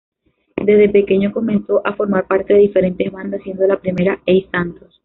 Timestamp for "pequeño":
0.89-1.31